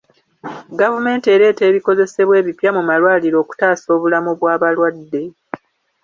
[0.79, 5.23] Gavumenti ereeta ebikozesebwa ebipya mu malwaliro okutaasa obulamu bw'abalwadde.